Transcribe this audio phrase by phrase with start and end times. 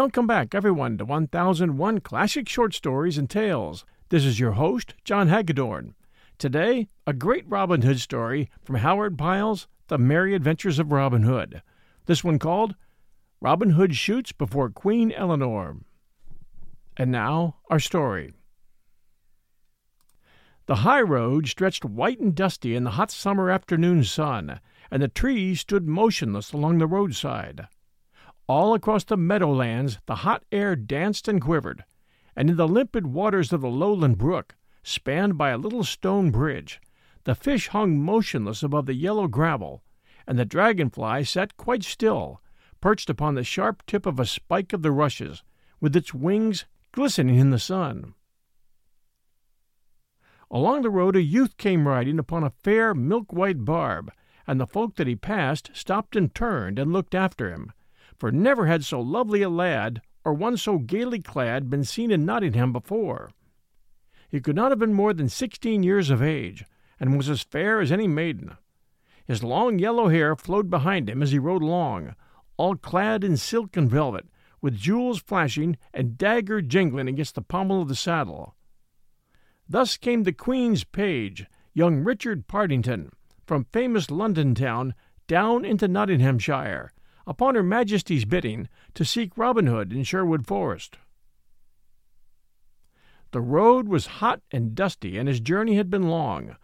[0.00, 3.84] Welcome back, everyone, to 1001 Classic Short Stories and Tales.
[4.08, 5.94] This is your host, John Hagedorn.
[6.38, 11.60] Today, a great Robin Hood story from Howard Pyle's The Merry Adventures of Robin Hood.
[12.06, 12.76] This one called
[13.42, 15.76] Robin Hood Shoots Before Queen Eleanor.
[16.96, 18.32] And now, our story.
[20.64, 24.60] The high road stretched white and dusty in the hot summer afternoon sun,
[24.90, 27.68] and the trees stood motionless along the roadside.
[28.50, 31.84] All across the meadowlands the hot air danced and quivered,
[32.34, 36.80] and in the limpid waters of the lowland brook, spanned by a little stone bridge,
[37.22, 39.84] the fish hung motionless above the yellow gravel,
[40.26, 42.42] and the dragonfly sat quite still,
[42.80, 45.44] perched upon the sharp tip of a spike of the rushes,
[45.80, 48.14] with its wings glistening in the sun.
[50.50, 54.10] Along the road a youth came riding upon a fair milk white barb,
[54.44, 57.72] and the folk that he passed stopped and turned and looked after him
[58.18, 62.24] for never had so lovely a lad, or one so gaily clad, been seen in
[62.24, 63.30] Nottingham before.
[64.28, 66.64] He could not have been more than sixteen years of age,
[66.98, 68.56] and was as fair as any maiden.
[69.24, 72.14] His long yellow hair flowed behind him as he rode along,
[72.56, 74.26] all clad in silk and velvet,
[74.60, 78.54] with jewels flashing and dagger jingling against the pommel of the saddle.
[79.68, 83.10] Thus came the Queen's page, young Richard Partington,
[83.46, 84.94] from famous London town
[85.26, 86.92] down into Nottinghamshire,
[87.30, 90.98] upon Her Majesty's bidding, to seek Robin Hood in Sherwood Forest.
[93.30, 96.56] The road was hot and dusty, and his journey had been long,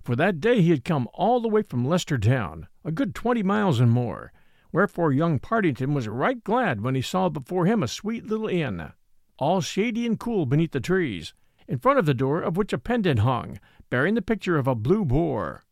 [0.00, 3.42] for that day he had come all the way from Leicester town, a good twenty
[3.42, 4.32] miles and more,
[4.70, 8.92] wherefore young Partington was right glad when he saw before him a sweet little inn,
[9.40, 11.34] all shady and cool beneath the trees,
[11.66, 13.58] in front of the door of which a pendant hung,
[13.90, 15.64] bearing the picture of a blue boar.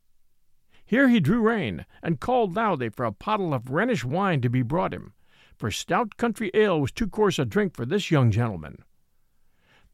[0.91, 4.63] Here he drew rein, and called loudly for a pottle of Rhenish wine to be
[4.63, 5.13] brought him,
[5.57, 8.83] for stout country ale was too coarse a drink for this young gentleman.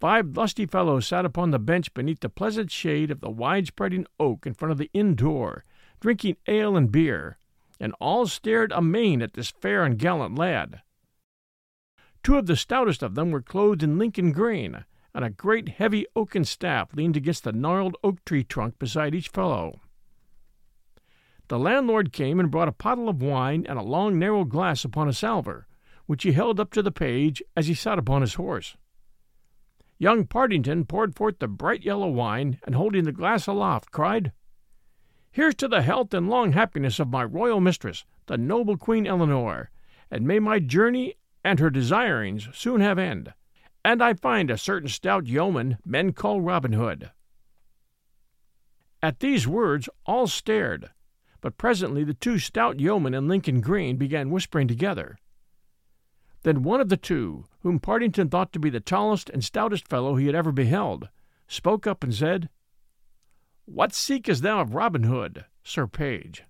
[0.01, 4.07] Five lusty fellows sat upon the bench beneath the pleasant shade of the wide spreading
[4.19, 5.67] oak in front of the inn door,
[6.01, 7.37] drinking ale and beer,
[7.79, 10.81] and all stared amain at this fair and gallant lad.
[12.23, 16.07] Two of the stoutest of them were clothed in Lincoln green, and a great heavy
[16.17, 19.79] oaken staff leaned against the gnarled oak tree trunk beside each fellow.
[21.49, 25.09] The landlord came and brought a pottle of wine and a long narrow glass upon
[25.09, 25.67] a salver,
[26.07, 28.77] which he held up to the page as he sat upon his horse.
[29.99, 34.33] Young Partington poured forth the bright yellow wine, and holding the glass aloft, cried,
[35.31, 39.71] Here's to the health and long happiness of my royal mistress, the noble Queen Eleanor,
[40.11, 41.15] and may my journey
[41.45, 43.33] and her desirings soon have end,
[43.85, 47.11] and I find a certain stout yeoman men call Robin Hood.
[49.03, 50.91] At these words all stared,
[51.41, 55.19] but presently the two stout yeomen in Lincoln green began whispering together.
[56.43, 60.17] Then one of the two, whom Partington thought to be the tallest and stoutest fellow
[60.17, 61.09] he had ever beheld,
[61.49, 62.49] spoke up and said,
[63.65, 66.45] What seekest thou of Robin Hood, Sir Page?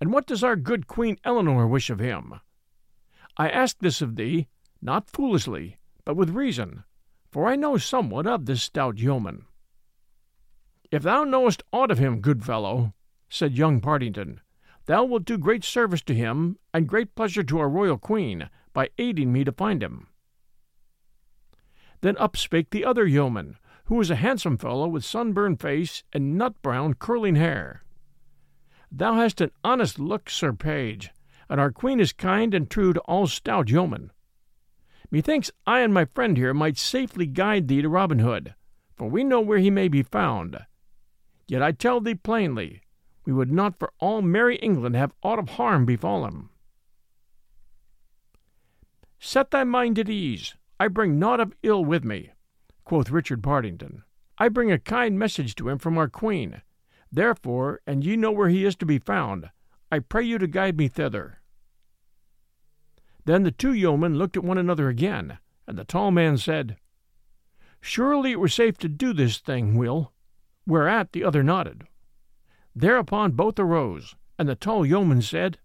[0.00, 2.40] And what does our good Queen Eleanor wish of him?
[3.36, 4.48] I ask this of thee,
[4.82, 6.84] not foolishly, but with reason,
[7.30, 9.46] for I know somewhat of this stout yeoman.
[10.90, 12.92] If thou knowest aught of him, good fellow,
[13.28, 14.40] said young Partington,
[14.86, 18.90] thou wilt do great service to him and great pleasure to our royal queen by
[18.98, 20.08] aiding me to find him.
[22.00, 26.36] Then up spake the other yeoman, who was a handsome fellow with sunburned face and
[26.36, 27.84] nut brown curling hair.
[28.90, 31.10] Thou hast an honest look, Sir Page,
[31.48, 34.10] and our queen is kind and true to all stout yeomen.
[35.10, 38.54] Methinks I and my friend here might safely guide thee to Robin Hood,
[38.96, 40.58] for we know where he may be found.
[41.46, 42.80] Yet I tell thee plainly,
[43.24, 46.50] we would not for all merry England have aught of harm befall him.
[49.18, 50.54] Set thy mind at ease.
[50.78, 52.32] I bring naught of ill with me,
[52.84, 54.02] quoth Richard Partington.
[54.36, 56.62] I bring a kind message to him from our queen.
[57.10, 59.50] Therefore, and ye know where he is to be found,
[59.90, 61.40] I pray you to guide me thither.
[63.24, 66.76] Then the two yeomen looked at one another again, and the tall man said,
[67.80, 70.12] Surely it were safe to do this thing, Will.
[70.66, 71.84] Whereat the other nodded.
[72.76, 75.58] Thereupon both arose, and the tall yeoman said,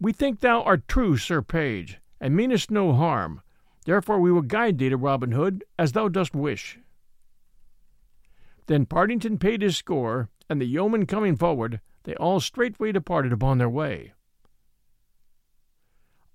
[0.00, 3.42] We think thou art true, Sir Page, and meanest no harm.
[3.84, 6.78] Therefore we will guide thee to Robin Hood, as thou dost wish.
[8.66, 13.58] Then Partington paid his score, and the yeoman coming forward, they all straightway departed upon
[13.58, 14.12] their way.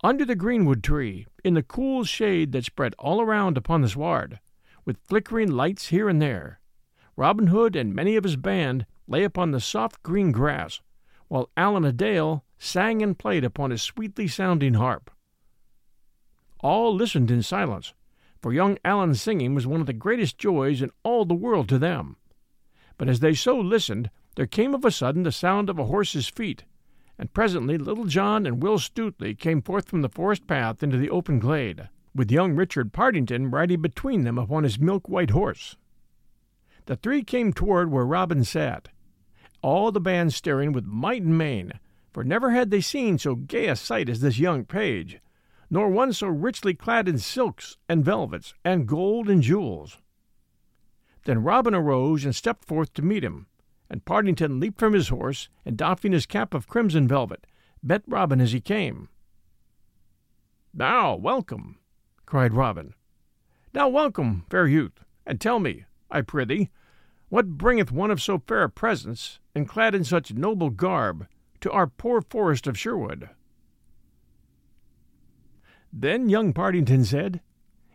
[0.04, 4.40] Under the greenwood tree, in the cool shade that spread all around upon the sward,
[4.86, 6.60] with flickering lights here and there,
[7.18, 10.82] Robin Hood and many of his band lay upon the soft green grass,
[11.28, 15.12] while Allan a Dale sang and played upon his sweetly sounding harp.
[16.62, 17.94] All listened in silence,
[18.42, 21.78] for young Allan's singing was one of the greatest joys in all the world to
[21.78, 22.16] them.
[22.98, 26.28] But as they so listened, there came of a sudden the sound of a horse's
[26.30, 26.64] feet,
[27.18, 31.10] and presently Little John and Will Stutely came forth from the forest path into the
[31.10, 35.76] open glade, with young Richard Partington riding between them upon his milk white horse.
[36.86, 38.90] The three came toward where Robin sat,
[39.62, 41.74] all the band staring with might and main,
[42.12, 45.20] for never had they seen so gay a sight as this young page,
[45.70, 49.98] nor one so richly clad in silks and velvets and gold and jewels.
[51.26, 53.48] Then Robin arose and stepped forth to meet him,
[53.90, 57.46] and Partington leaped from his horse, and doffing his cap of crimson velvet,
[57.84, 59.10] met Robin as he came.
[60.74, 61.78] Now, welcome,
[62.26, 62.94] cried Robin.
[63.74, 66.70] Now, welcome, fair youth, and tell me, I prithee,
[67.28, 71.28] what bringeth one of so fair a presence, and clad in such noble garb,
[71.60, 73.30] to our poor forest of Sherwood?
[75.94, 77.42] Then young Partington said,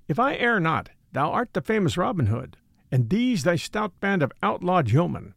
[0.07, 2.57] If I err not, thou art the famous Robin Hood,
[2.93, 5.35] and these thy stout band of outlawed yeomen.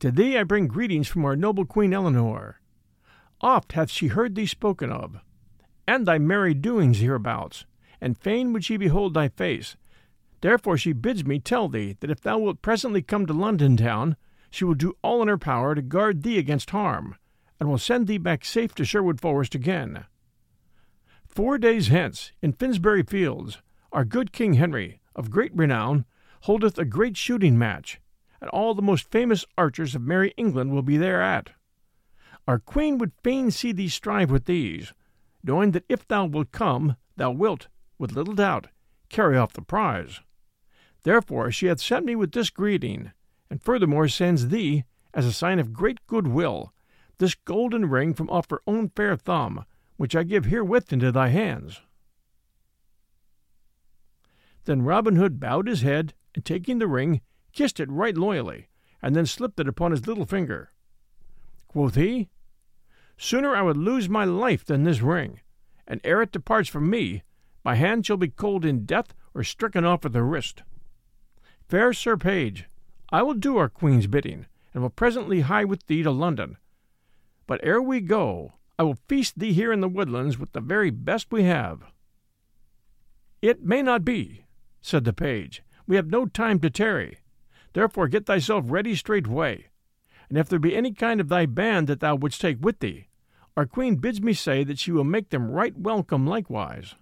[0.00, 2.60] To thee I bring greetings from our noble Queen Eleanor.
[3.42, 5.18] Oft hath she heard thee spoken of,
[5.86, 7.66] and thy merry doings hereabouts,
[8.00, 9.76] and fain would she behold thy face.
[10.40, 14.16] Therefore she bids me tell thee that if thou wilt presently come to London town,
[14.50, 17.16] she will do all in her power to guard thee against harm,
[17.58, 20.06] and will send thee back safe to Sherwood Forest again.
[21.26, 23.62] Four days hence, in Finsbury Fields,
[23.92, 26.04] our good King Henry, of great renown,
[26.42, 28.00] holdeth a great shooting match,
[28.40, 31.50] and all the most famous archers of merry England will be thereat.
[32.48, 34.92] Our Queen would fain see thee strive with these,
[35.44, 37.68] knowing that if thou wilt come, thou wilt,
[37.98, 38.68] with little doubt,
[39.08, 40.20] carry off the prize.
[41.02, 43.12] Therefore she hath sent me with this greeting,
[43.50, 46.72] and furthermore sends thee, as a sign of great good will,
[47.18, 49.64] this golden ring from off her own fair thumb,
[49.96, 51.82] which I give herewith into thy hands.
[54.64, 57.20] Then Robin Hood bowed his head, and taking the ring,
[57.52, 58.68] kissed it right loyally,
[59.02, 60.70] and then slipped it upon his little finger.
[61.66, 62.30] Quoth he,
[63.16, 65.40] Sooner I would lose my life than this ring,
[65.86, 67.22] and ere it departs from me,
[67.64, 70.62] my hand shall be cold in death or stricken off at the wrist.
[71.68, 72.66] Fair Sir Page,
[73.12, 76.56] I will do our Queen's bidding, and will presently hie with thee to London.
[77.46, 80.90] But ere we go, I will feast thee here in the woodlands with the very
[80.90, 81.82] best we have.
[83.42, 84.44] It may not be,
[84.80, 85.62] said the page.
[85.86, 87.18] We have no time to tarry.
[87.72, 89.66] Therefore get thyself ready straightway.
[90.28, 93.08] And if there be any kind of thy band that thou wouldst take with thee,
[93.56, 96.94] our queen bids me say that she will make them right welcome likewise.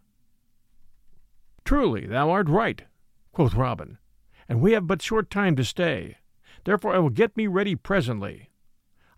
[1.64, 2.84] Truly, thou art right,
[3.32, 3.98] quoth Robin,
[4.48, 6.16] and we have but short time to stay.
[6.64, 8.50] Therefore I will get me ready presently.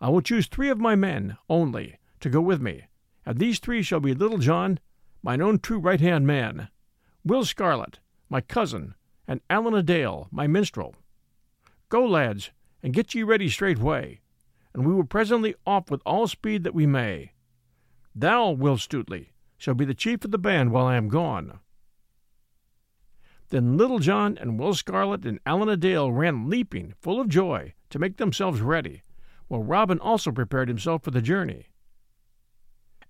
[0.01, 2.85] I will choose three of my men only, to go with me,
[3.25, 4.79] and these three shall be Little John,
[5.23, 6.69] mine own true right hand man,
[7.25, 7.99] Will Scarlet,
[8.29, 8.95] my cousin,
[9.29, 10.95] and Allan a Dale, my minstrel.
[11.89, 12.51] Go, lads,
[12.83, 14.21] and get ye ready straightway,
[14.73, 17.33] and we will presently off with all speed that we may.
[18.15, 21.61] Thou, Will Stutely, shall be the chief of the band while I am gone.
[23.51, 27.75] Then Little John and Will Scarlet and Allan a Dale ran leaping, full of joy,
[27.91, 29.03] to make themselves ready,
[29.49, 31.67] while Robin also prepared himself for the journey.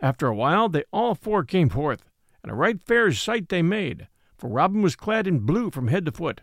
[0.01, 2.05] After a while they all four came forth,
[2.43, 6.07] and a right fair sight they made, for Robin was clad in blue from head
[6.07, 6.41] to foot,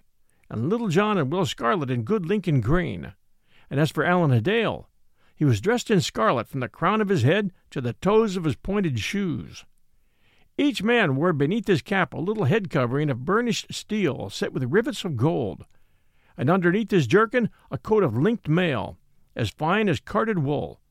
[0.48, 3.14] and Little John and Will Scarlet in good Lincoln green.
[3.70, 4.90] And as for Allan a Dale,
[5.36, 8.44] he was dressed in scarlet from the crown of his head to the toes of
[8.44, 9.66] his pointed shoes.
[10.58, 14.64] Each man wore beneath his cap a little head covering of burnished steel set with
[14.64, 15.66] rivets of gold,
[16.36, 18.98] and underneath his jerkin a coat of linked mail,
[19.36, 20.82] as fine as carded wool,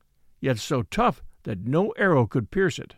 [0.40, 2.94] yet so tough that no arrow could pierce it.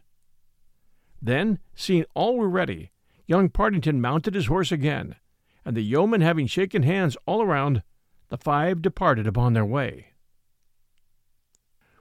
[1.23, 2.91] Then, seeing all were ready,
[3.27, 5.17] young Partington mounted his horse again,
[5.65, 7.83] and the yeomen having shaken hands all around,
[8.29, 10.09] the five departed upon their way.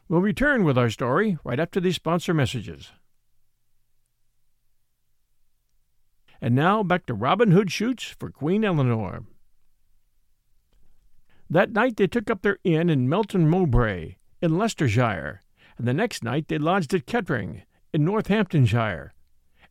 [0.10, 2.92] We'll return with our story right after these sponsor messages.
[6.42, 9.24] And now back to Robin Hood shoots for Queen Eleanor.
[11.50, 15.42] That night they took up their inn in Melton Mowbray, in Leicestershire,
[15.78, 17.64] and the next night they lodged at Kettering,
[17.94, 19.14] in Northamptonshire,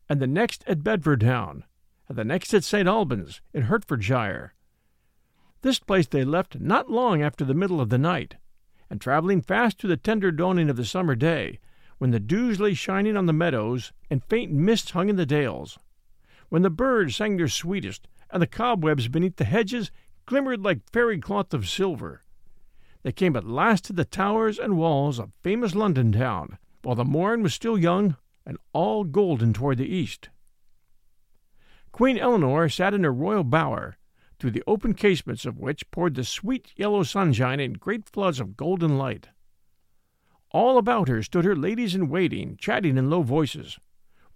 [0.09, 1.63] and the next at Bedford Town,
[2.09, 2.87] and the next at St.
[2.87, 4.53] Albans, in Hertfordshire.
[5.61, 8.35] This place they left not long after the middle of the night,
[8.89, 11.59] and travelling fast to the tender dawning of the summer day,
[11.97, 15.77] when the dews lay shining on the meadows and faint mists hung in the dales,
[16.49, 19.91] when the birds sang their sweetest, and the cobwebs beneath the hedges
[20.25, 22.23] glimmered like fairy cloth of silver.
[23.03, 27.05] They came at last to the towers and walls of famous London town, while the
[27.05, 30.29] morn was still young and all golden toward the east.
[31.91, 33.97] Queen Eleanor sat in her royal bower,
[34.39, 38.55] through the open casements of which poured the sweet yellow sunshine in great floods of
[38.55, 39.29] golden light.
[40.51, 43.79] All about her stood her ladies in waiting, chatting in low voices,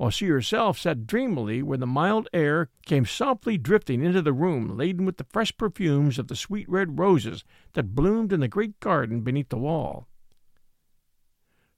[0.02, 4.76] while she herself sat dreamily where the mild air came softly drifting into the room
[4.76, 7.44] laden with the fresh perfumes of the sweet red roses
[7.74, 10.08] that bloomed in the great garden beneath the wall.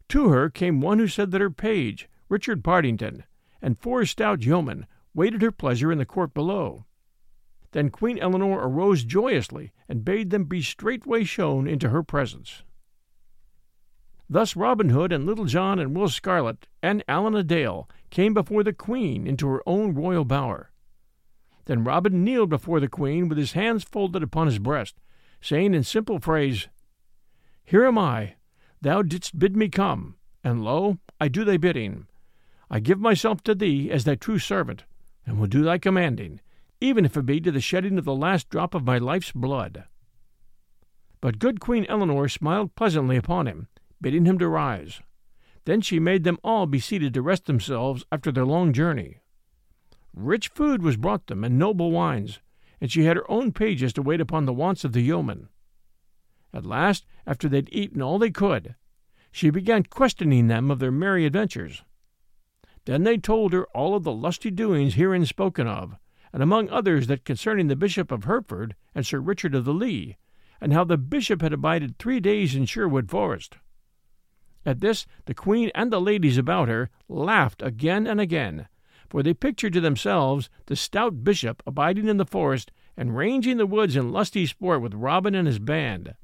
[0.08, 3.26] To her came one who said that her page, Richard Partington,
[3.62, 6.86] and four stout yeomen waited her pleasure in the court below.
[7.74, 12.64] Then Queen Eleanor arose joyously and bade them be straightway shown into her presence.
[14.34, 18.64] Thus Robin Hood and Little John and Will Scarlet and Allan a Dale came before
[18.64, 20.72] the Queen into her own royal bower.
[21.66, 24.96] Then Robin kneeled before the Queen with his hands folded upon his breast,
[25.40, 26.68] saying in simple phrase,
[27.64, 28.34] Here am I,
[28.82, 32.08] thou didst bid me come, and lo, I do thy bidding.
[32.72, 34.84] I give myself to thee as thy true servant,
[35.28, 36.42] and will do thy commanding,
[36.82, 39.84] even if it be to the shedding of the last drop of my life's blood.
[41.22, 43.68] But good Queen Eleanor smiled pleasantly upon him,
[44.04, 45.02] bidding him to rise.
[45.66, 49.22] Then she made them all be seated to rest themselves after their long journey.
[50.14, 52.40] Rich food was brought them, and noble wines,
[52.80, 55.50] and she had her own pages to wait upon the wants of the yeomen.
[56.54, 58.76] At last, after they'd eaten all they could,
[59.32, 61.84] she began questioning them of their merry adventures.
[62.86, 65.96] Then they told her all of the lusty doings herein spoken of,
[66.32, 70.18] and among others that concerning the Bishop of Hereford and Sir Richard of the Lee,
[70.60, 73.58] and how the bishop had abided three days in Sherwood Forest.
[74.66, 78.68] At this the queen and the ladies about her laughed again and again,
[79.10, 83.68] for they pictured to themselves the stout bishop abiding in the forest and ranging the
[83.68, 86.16] woods in lusty sport with Robin and his band.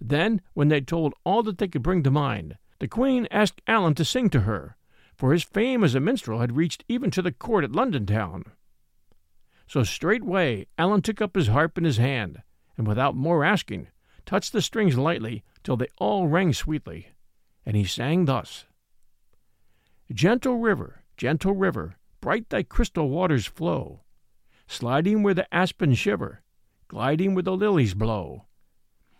[0.00, 3.94] Then, when they told all that they could bring to mind, the queen asked Allan
[3.94, 4.76] to sing to her,
[5.14, 8.44] for his fame as a minstrel had reached even to the court at London town.
[9.68, 12.42] So straightway Allan took up his harp in his hand,
[12.76, 13.86] and without more asking,
[14.26, 17.11] touched the strings lightly till they all rang sweetly
[17.64, 18.66] and he sang thus
[20.12, 24.02] Gentle river, gentle river, bright thy crystal waters flow,
[24.66, 26.42] sliding where the aspens shiver,
[26.88, 28.44] gliding where the lilies blow,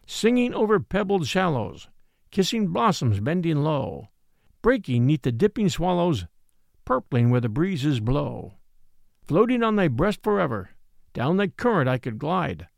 [0.07, 1.89] singing over pebbled shallows,
[2.31, 4.09] kissing blossoms bending low,
[4.61, 6.27] breaking neath the dipping swallows,
[6.85, 8.55] purpling where the breezes blow.
[9.23, 10.71] Floating on thy breast forever,
[11.15, 12.69] down thy current I could glide.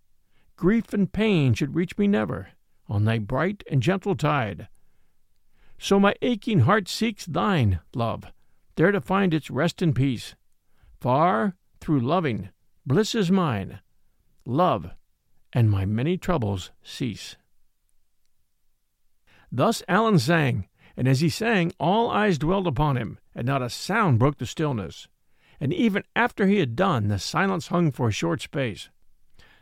[0.57, 2.49] Grief and pain should reach me never,
[2.89, 4.69] on thy bright and gentle tide.
[5.85, 8.25] So my aching heart seeks thine, love,
[8.77, 10.35] there to find its rest and peace.
[10.99, 12.49] Far, through loving,
[12.87, 13.81] bliss is mine.
[14.47, 14.93] Love,
[15.53, 17.37] and my many troubles cease.
[19.53, 23.69] Thus Allan sang, and as he sang, all eyes dwelled upon him, and not a
[23.69, 25.07] sound broke the stillness.
[25.61, 28.89] And even after he had done, the silence hung for a short space.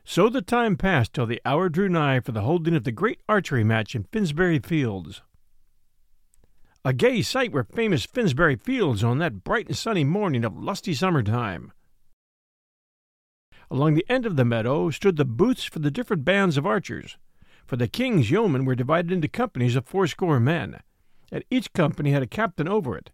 [0.04, 3.20] So the time passed till the hour drew nigh for the holding of the great
[3.28, 5.20] archery match in Finsbury Fields.
[6.84, 10.94] A gay sight were famous Finsbury Fields on that bright and sunny morning of lusty
[10.94, 11.70] summer time.
[13.70, 17.18] Along the end of the meadow stood the booths for the different bands of archers,
[17.64, 20.80] for the king's yeomen were divided into companies of fourscore men,
[21.30, 23.12] and each company had a captain over it.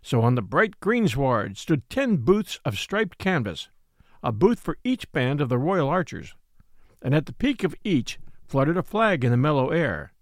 [0.00, 3.68] So on the bright greensward stood ten booths of striped canvas,
[4.22, 6.34] a booth for each band of the royal archers,
[7.02, 10.13] and at the peak of each fluttered a flag in the mellow air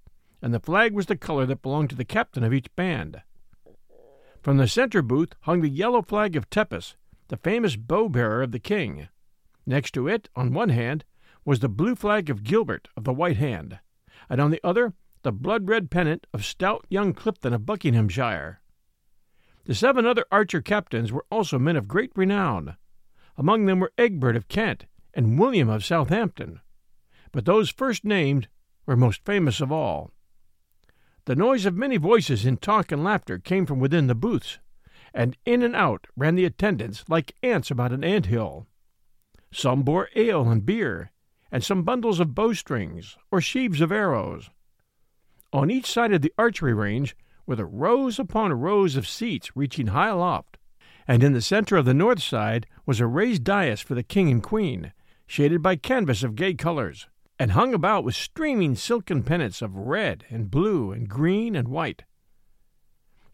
[0.43, 3.23] and the flag was the color that belonged to the captain of each band.
[4.43, 6.97] From the center booth hung the yellow flag of Tepus,
[7.29, 9.09] the famous bow bearer of the king.
[9.65, 11.05] Next to it, on one hand,
[11.45, 13.79] was the blue flag of Gilbert of the White Hand,
[14.29, 18.61] and on the other the blood red pennant of stout young Clifton of Buckinghamshire.
[19.65, 22.77] The seven other archer captains were also men of great renown.
[23.37, 26.61] Among them were Egbert of Kent and William of Southampton.
[27.31, 28.49] But those first named
[28.87, 30.11] were most famous of all.
[31.25, 34.59] The noise of many voices in talk and laughter came from within the booths,
[35.14, 38.67] and in and out ran the attendants like ants about an ant hill.
[39.52, 41.12] Some bore ale and beer,
[41.52, 44.50] and some bundles of bowstrings or sheaves of arrows.
[45.52, 47.14] On each side of the archery range
[47.47, 50.59] were the rows upon rows of seats reaching high aloft,
[51.07, 54.29] and in the center of the north side was a raised dais for the king
[54.29, 54.93] and queen,
[55.29, 57.07] shaded by canvas of gay colors
[57.43, 62.05] and hung about with streaming silken pennants of red and blue and green and white.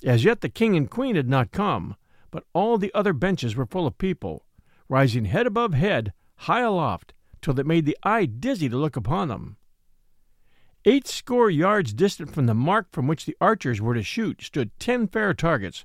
[0.03, 1.95] As yet the king and queen had not come,
[2.31, 4.47] but all the other benches were full of people,
[4.89, 7.13] rising head above head, high aloft,
[7.43, 9.59] till it made the eye dizzy to look upon them.
[10.87, 14.71] Eight score yards distant from the mark from which the archers were to shoot stood
[14.79, 15.85] ten fair targets,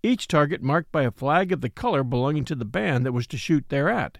[0.00, 3.26] each target marked by a flag of the color belonging to the band that was
[3.26, 4.18] to shoot thereat.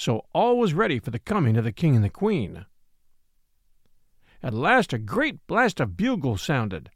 [0.00, 2.64] So all was ready for the coming of the king and the queen.
[4.42, 6.88] At last a great blast of bugles sounded,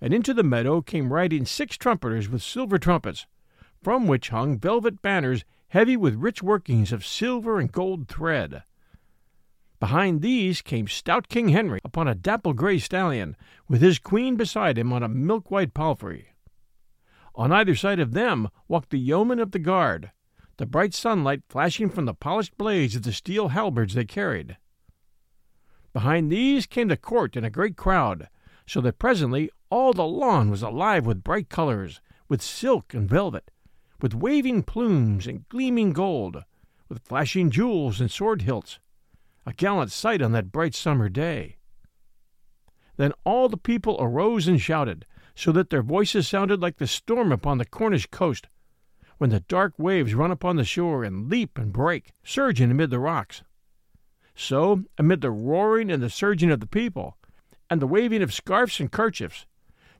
[0.00, 3.26] and into the meadow came riding six trumpeters with silver trumpets,
[3.82, 8.62] from which hung velvet banners heavy with rich workings of silver and gold thread.
[9.80, 14.78] Behind these came stout King Henry upon a dapple gray stallion, with his queen beside
[14.78, 16.28] him on a milk white palfrey.
[17.34, 20.12] On either side of them walked the yeomen of the guard,
[20.62, 24.56] the bright sunlight flashing from the polished blades of the steel halberds they carried.
[25.92, 28.28] Behind these came the court in a great crowd,
[28.64, 33.50] so that presently all the lawn was alive with bright colors, with silk and velvet,
[34.00, 36.44] with waving plumes and gleaming gold,
[36.88, 38.78] with flashing jewels and sword hilts,
[39.44, 41.56] a gallant sight on that bright summer day.
[42.98, 47.32] Then all the people arose and shouted, so that their voices sounded like the storm
[47.32, 48.46] upon the Cornish coast,
[49.22, 52.98] when the dark waves run upon the shore and leap and break, surging amid the
[52.98, 53.44] rocks.
[54.34, 57.16] So, amid the roaring and the surging of the people,
[57.70, 59.46] and the waving of scarfs and kerchiefs,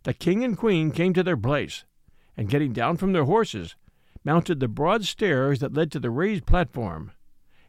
[0.02, 1.85] the king and queen came to their place,
[2.37, 3.76] and getting down from their horses,
[4.25, 7.12] mounted the broad stairs that led to the raised platform,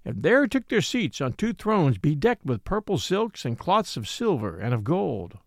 [0.04, 4.10] and there took their seats on two thrones bedecked with purple silks and cloths of
[4.10, 5.38] silver and of gold.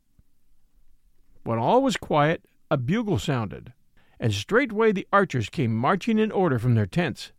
[1.43, 3.73] When all was quiet, a bugle sounded,
[4.19, 7.33] and straightway the archers came marching in order from their tents.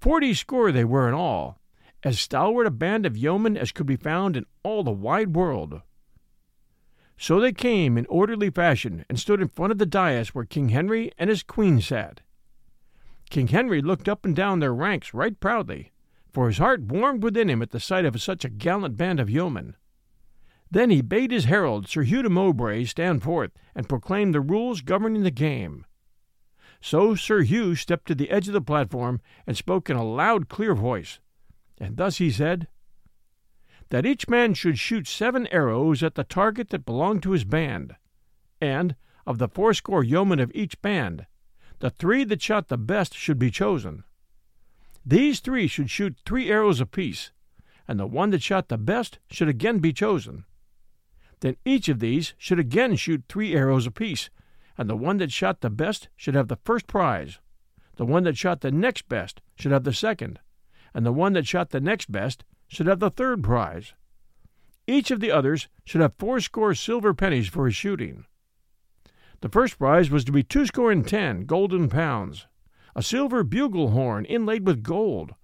[0.00, 1.58] Forty score they were in all,
[2.02, 5.82] as stalwart a band of yeomen as could be found in all the wide world.
[7.18, 10.70] So they came in orderly fashion and stood in front of the dais where King
[10.70, 12.22] Henry and his queen sat.
[13.28, 15.92] King Henry looked up and down their ranks right proudly,
[16.32, 19.28] for his heart warmed within him at the sight of such a gallant band of
[19.28, 19.76] yeomen.
[20.70, 24.82] Then he bade his herald, Sir Hugh de Mowbray, stand forth and proclaim the rules
[24.82, 25.84] governing the game.
[26.80, 30.48] So Sir Hugh stepped to the edge of the platform and spoke in a loud,
[30.48, 31.18] clear voice,
[31.78, 32.68] and thus he said,
[33.90, 37.96] that each man should shoot seven arrows at the target that belonged to his band,
[38.60, 38.94] and,
[39.26, 41.26] of the fourscore yeomen of each band,
[41.80, 44.04] the three that shot the best should be chosen.
[45.04, 47.32] These three should shoot three arrows apiece,
[47.88, 50.44] and the one that shot the best should again be chosen.
[51.40, 54.30] Then each of these should again shoot three arrows apiece,
[54.76, 57.38] and the one that shot the best should have the first prize.
[57.96, 60.40] The one that shot the next best should have the second,
[60.94, 63.94] and the one that shot the next best should have the third prize.
[64.86, 68.24] Each of the others should have fourscore silver pennies for his shooting.
[69.40, 72.46] The first prize was to be twoscore and ten golden pounds,
[72.94, 75.34] a silver bugle horn inlaid with gold,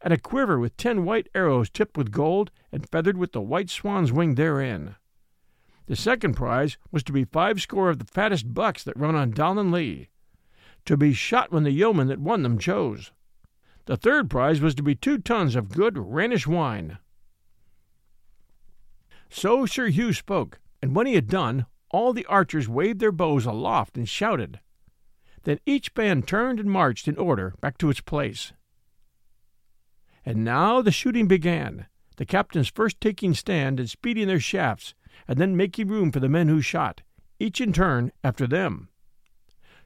[0.00, 3.70] and a quiver with ten white arrows tipped with gold and feathered with the white
[3.70, 4.96] swan's wing therein.
[5.86, 9.32] The second prize was to be five score of the fattest bucks that run on
[9.32, 10.08] Dallen Lea,
[10.84, 13.12] to be shot when the yeoman that won them chose.
[13.86, 16.98] The third prize was to be two tons of good Rhenish wine.
[19.28, 23.44] So Sir Hugh spoke, and when he had done, all the archers waved their bows
[23.44, 24.60] aloft and shouted.
[25.42, 28.52] Then each band turned and marched in order back to its place.
[30.24, 34.94] And now the shooting began, the captains first taking stand and speeding their shafts,
[35.32, 37.00] and then making room for the men who shot,
[37.40, 38.90] each in turn after them.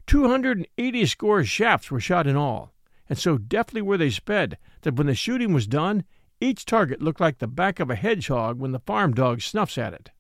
[0.05, 2.75] Two hundred and eighty score shafts were shot in all,
[3.09, 6.03] and so deftly were they sped that when the shooting was done,
[6.41, 9.95] each target looked like the back of a hedgehog when the farm dog snuffs at
[9.95, 10.11] it.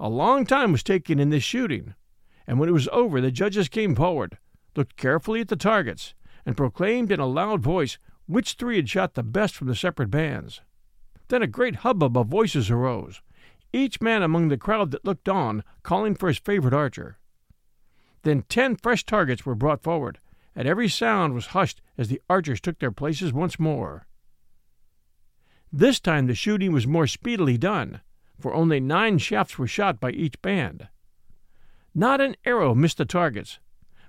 [0.00, 1.94] A long time was taken in this shooting,
[2.48, 4.38] and when it was over, the judges came forward,
[4.74, 7.96] looked carefully at the targets, and proclaimed in a loud voice
[8.26, 10.62] which three had shot the best from the separate bands.
[11.28, 13.22] Then a great hubbub of voices arose,
[13.72, 17.18] each man among the crowd that looked on calling for his favorite archer.
[18.22, 20.18] Then ten fresh targets were brought forward,
[20.54, 24.06] and every sound was hushed as the archers took their places once more.
[25.72, 28.00] This time the shooting was more speedily done,
[28.38, 30.88] for only nine shafts were shot by each band.
[31.94, 33.58] Not an arrow missed the targets,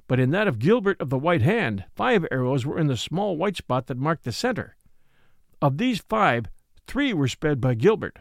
[0.07, 3.37] but in that of Gilbert of the White Hand, five arrows were in the small
[3.37, 4.75] white spot that marked the center.
[5.61, 6.47] Of these five,
[6.87, 8.19] three were sped by Gilbert.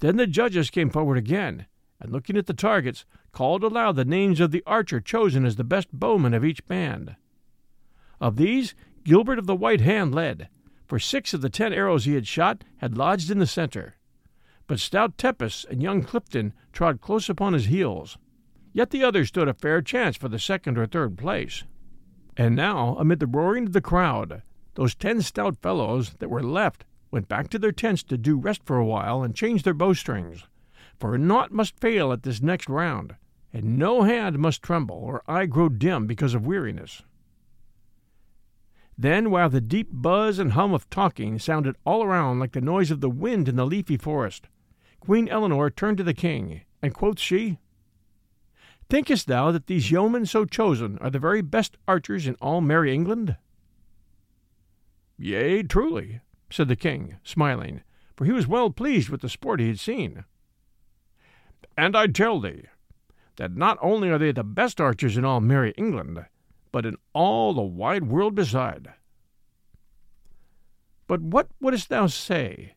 [0.00, 1.66] Then the judges came forward again,
[2.00, 5.64] and looking at the targets, called aloud the names of the archer chosen as the
[5.64, 7.16] best bowman of each band.
[8.20, 10.48] Of these, Gilbert of the White Hand led,
[10.86, 13.96] for six of the ten arrows he had shot had lodged in the center.
[14.66, 18.18] But stout Tepus and young Clifton trod close upon his heels.
[18.72, 21.64] Yet the others stood a fair chance for the second or third place.
[22.36, 24.42] And now, amid the roaring of the crowd,
[24.74, 28.62] those ten stout fellows that were left went back to their tents to do rest
[28.64, 30.44] for a while and change their bowstrings
[31.00, 33.16] for naught must fail at this next round,
[33.52, 37.02] and no hand must tremble or eye grow dim because of weariness.
[38.98, 42.90] Then, while the deep buzz and hum of talking sounded all around like the noise
[42.90, 44.46] of the wind in the leafy forest,
[45.00, 47.58] Queen Eleanor turned to the king, and quoth she,
[48.90, 52.92] Thinkest thou that these yeomen so chosen are the very best archers in all merry
[52.92, 53.36] England?
[55.16, 56.20] Yea, truly,
[56.50, 57.82] said the king, smiling,
[58.16, 60.24] for he was well pleased with the sport he had seen.
[61.76, 62.64] And I tell thee
[63.36, 66.26] that not only are they the best archers in all merry England,
[66.72, 68.92] but in all the wide world beside.
[71.06, 72.74] But what wouldst thou say,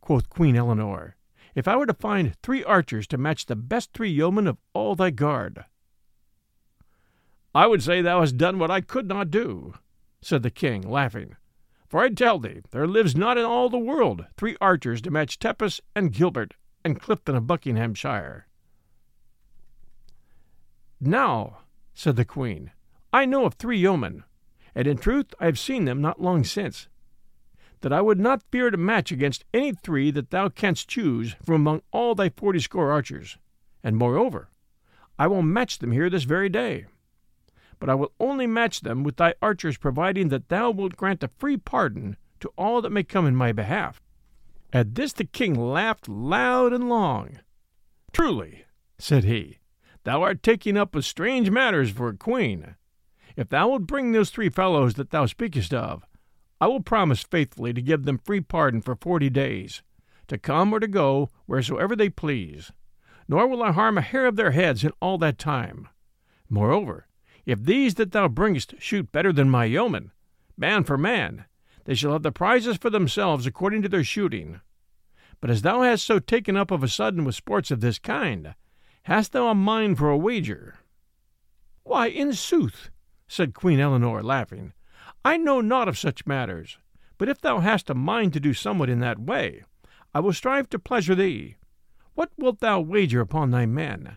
[0.00, 1.16] quoth Queen Eleanor,
[1.54, 4.94] if I were to find three archers to match the best three yeomen of all
[4.94, 5.64] thy guard?
[7.54, 9.74] I would say thou hast done what I could not do,
[10.20, 11.36] said the king, laughing.
[11.88, 15.38] For I tell thee, there lives not in all the world three archers to match
[15.38, 18.46] Tepus and Gilbert and Clifton of Buckinghamshire.
[21.00, 21.58] Now,
[21.94, 22.72] said the queen,
[23.12, 24.24] I know of three yeomen,
[24.74, 26.88] and in truth I have seen them not long since,
[27.82, 31.54] that I would not fear to match against any three that thou canst choose from
[31.56, 33.38] among all thy forty score archers,
[33.84, 34.48] and moreover,
[35.18, 36.86] I will match them here this very day.
[37.78, 41.30] But I will only match them with thy archers, providing that thou wilt grant a
[41.36, 44.00] free pardon to all that may come in my behalf.
[44.72, 47.40] At this the king laughed loud and long.
[48.12, 48.64] Truly,
[48.98, 49.58] said he,
[50.04, 52.76] thou art taking up with strange matters for a queen.
[53.36, 56.04] If thou wilt bring those three fellows that thou speakest of,
[56.60, 59.82] I will promise faithfully to give them free pardon for forty days,
[60.28, 62.72] to come or to go wheresoever they please,
[63.28, 65.88] nor will I harm a hair of their heads in all that time.
[66.48, 67.06] Moreover,
[67.46, 70.10] if these that thou bringest shoot better than my yeomen,
[70.56, 71.44] man for man,
[71.84, 74.60] they shall have the prizes for themselves according to their shooting.
[75.40, 78.56] But as thou hast so taken up of a sudden with sports of this kind,
[79.04, 80.78] hast thou a mind for a wager?
[81.84, 82.90] Why, in sooth,
[83.28, 84.72] said Queen Eleanor, laughing,
[85.24, 86.78] I know naught of such matters,
[87.16, 89.62] but if thou hast a mind to do somewhat in that way,
[90.12, 91.56] I will strive to pleasure thee.
[92.14, 94.16] What wilt thou wager upon thy men?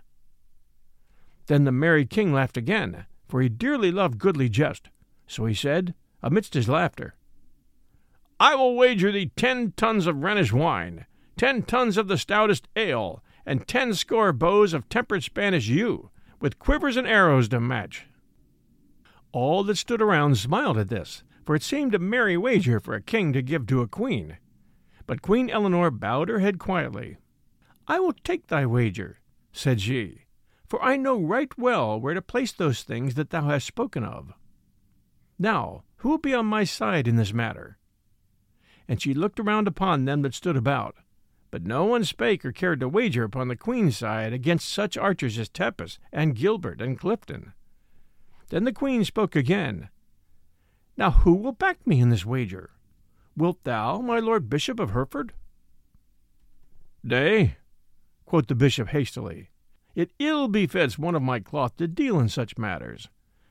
[1.45, 4.89] Then the merry king laughed again, for he dearly loved goodly jest.
[5.27, 7.15] So he said, amidst his laughter,
[8.39, 11.05] I will wager thee ten tons of Rhenish wine,
[11.37, 16.09] ten tons of the stoutest ale, and ten score bows of tempered Spanish yew,
[16.41, 18.07] with quivers and arrows to match.
[19.31, 23.01] All that stood around smiled at this, for it seemed a merry wager for a
[23.01, 24.37] king to give to a queen.
[25.05, 27.17] But Queen Eleanor bowed her head quietly.
[27.87, 29.19] I will take thy wager,
[29.51, 30.25] said she,
[30.69, 34.33] for I know right well where to place those things that thou hast spoken of.
[35.39, 37.79] Now, who will be on my side in this matter?
[38.87, 40.95] And she looked around upon them that stood about,
[41.49, 45.39] but no one spake or cared to wager upon the queen's side against such archers
[45.39, 47.53] as Tepus and Gilbert and Clifton.
[48.49, 49.89] Then the queen spoke again.
[50.97, 52.71] Now who will back me in this wager?
[53.35, 55.33] Wilt thou, my lord bishop of Hereford?
[57.03, 57.55] Nay,
[58.25, 59.49] quoth the bishop hastily,
[59.95, 63.09] it ill befits one of my cloth to deal in such matters.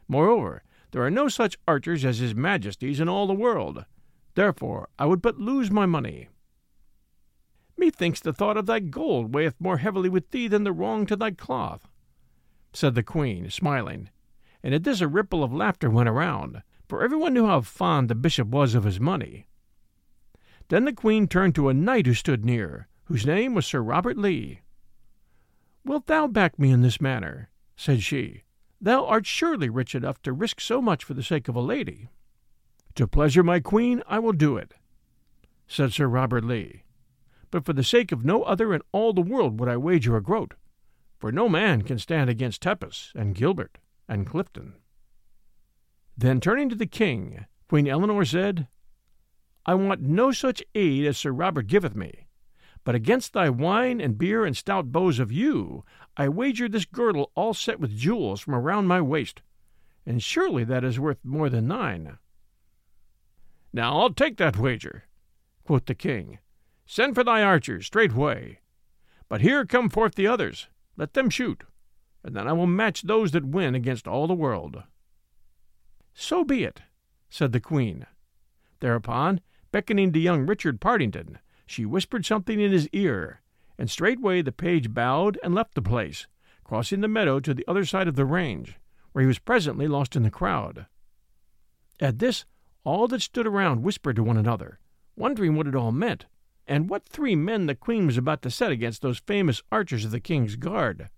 [0.09, 3.85] Moreover, there are no such archers as his majesty's in all the world.
[4.35, 6.29] Therefore I would but lose my money.
[7.77, 11.16] Methinks the thought of thy gold weigheth more heavily with thee than the wrong to
[11.16, 11.88] thy cloth,
[12.72, 14.11] said the queen, smiling,
[14.62, 18.14] and at this a ripple of laughter went around, for everyone knew how fond the
[18.14, 19.46] bishop was of his money.
[20.68, 24.18] Then the queen turned to a knight who stood near, whose name was Sir Robert
[24.18, 24.61] Lee.
[25.88, 27.48] Wilt thou back me in this manner?
[27.74, 28.42] said she.
[28.79, 32.11] Thou art surely rich enough to risk so much for the sake of a lady.
[32.96, 34.74] To pleasure my queen, I will do it,
[35.66, 36.83] said Sir Robert Lee.
[37.51, 40.22] But for the sake of no other in all the world would I wager a
[40.22, 40.53] groat,
[41.18, 44.74] for no man can stand against Tepus and Gilbert and Clifton.
[46.18, 48.68] Then turning to the king, Queen Eleanor said,
[49.64, 52.27] I want no such aid as Sir Robert giveth me,
[52.88, 55.85] but against thy wine and beer and stout bows of yew,
[56.16, 59.42] I wager this girdle all set with jewels from around my waist,
[60.07, 62.16] and surely that is worth more than thine.
[63.74, 65.05] Now I'll take that wager,
[65.64, 66.38] quoth the king.
[66.87, 68.61] Send for thy archers straightway.
[69.29, 70.68] But here come forth the others.
[70.96, 71.64] Let them shoot,
[72.24, 74.83] and then I will match those that win against all the world.
[76.14, 76.81] So be it,
[77.29, 78.07] said the queen.
[78.81, 81.38] Thereupon, beckoning to young Richard Partington,
[81.70, 83.40] she whispered something in his ear,
[83.78, 86.26] and straightway the page bowed and left the place,
[86.64, 88.78] crossing the meadow to the other side of the range,
[89.12, 90.87] where he was presently lost in the crowd.
[92.00, 92.44] At this,
[92.85, 94.78] all that stood around whispered to one another,
[95.16, 96.26] wondering what it all meant,
[96.66, 100.11] and what three men the queen was about to set against those famous archers of
[100.11, 101.09] the king's guard.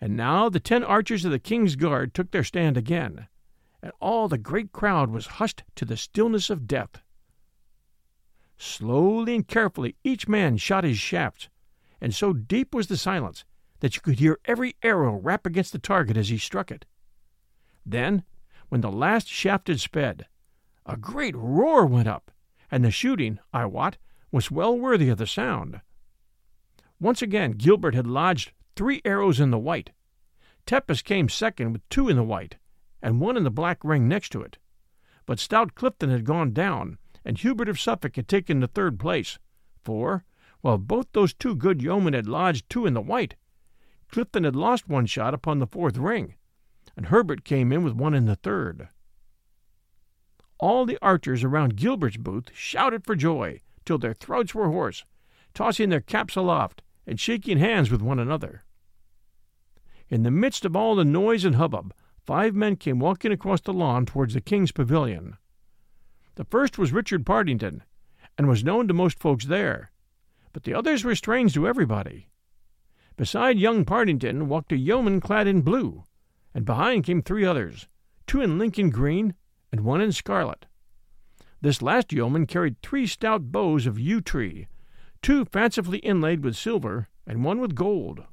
[0.00, 3.28] And now the ten archers of the king's guard took their stand again,
[3.82, 7.02] and all the great crowd was hushed to the stillness of death.
[8.62, 11.48] Slowly and carefully each man shot his shaft,
[11.98, 13.46] and so deep was the silence
[13.78, 16.84] that you could hear every arrow rap against the target as he struck it.
[17.86, 18.22] Then,
[18.68, 20.26] when the last shaft had sped,
[20.84, 22.30] a great roar went up,
[22.70, 23.96] and the shooting, I wot,
[24.30, 25.80] was well worthy of the sound.
[27.00, 29.92] Once again Gilbert had lodged three arrows in the white.
[30.66, 32.58] Tepus came second with two in the white,
[33.00, 34.58] and one in the black ring next to it.
[35.24, 39.38] But stout Clifton had gone down, and Hubert of Suffolk had taken the third place,
[39.82, 40.24] for,
[40.60, 43.36] while both those two good yeomen had lodged two in the white,
[44.10, 46.34] Clifton had lost one shot upon the fourth ring,
[46.96, 48.88] and Herbert came in with one in the third.
[50.58, 55.04] All the archers around Gilbert's booth shouted for joy till their throats were hoarse,
[55.54, 58.64] tossing their caps aloft and shaking hands with one another.
[60.08, 61.94] In the midst of all the noise and hubbub,
[62.26, 65.36] five men came walking across the lawn towards the king's pavilion.
[66.40, 67.82] The first was Richard Partington,
[68.38, 69.92] and was known to most folks there,
[70.54, 72.30] but the others were strange to everybody.
[73.18, 76.04] Beside young Partington walked a yeoman clad in blue,
[76.54, 77.88] and behind came three others,
[78.26, 79.34] two in Lincoln green
[79.70, 80.64] and one in scarlet.
[81.60, 84.66] This last yeoman carried three stout bows of yew tree,
[85.20, 88.24] two fancifully inlaid with silver and one with gold.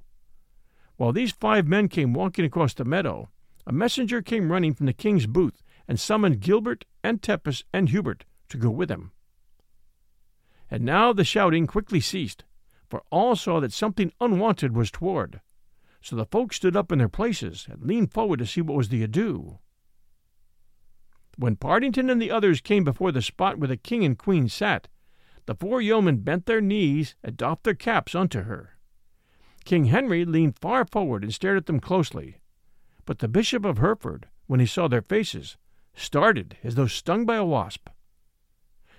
[0.96, 3.28] While these five men came walking across the meadow,
[3.66, 8.26] a messenger came running from the king's booth and summoned Gilbert and Tepus and Hubert
[8.50, 9.12] to go with him.
[10.70, 12.44] And now the shouting quickly ceased,
[12.90, 15.42] for all saw that something unwonted was toward.
[16.02, 18.90] So the folk stood up in their places and leaned forward to see what was
[18.90, 19.60] the ado.
[21.38, 24.88] When Partington and the others came before the spot where the king and queen sat,
[25.46, 28.78] the four yeomen bent their knees and doffed their caps unto her.
[29.64, 32.42] King Henry leaned far forward and stared at them closely,
[33.06, 35.58] but the Bishop of Hereford, when he saw their faces,
[35.98, 37.90] started as though stung by a wasp.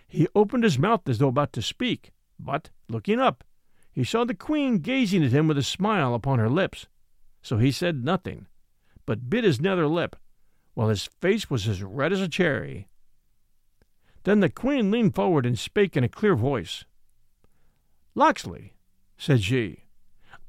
[0.07, 3.45] He opened his mouth as though about to speak, but, looking up,
[3.93, 6.87] he saw the queen gazing at him with a smile upon her lips.
[7.43, 8.47] So he said nothing,
[9.07, 10.17] but bit his nether lip,
[10.75, 12.89] while his face was as red as a cherry.
[14.25, 16.85] Then the queen leaned forward and spake in a clear voice.
[18.15, 18.75] Locksley,
[19.17, 19.85] said she,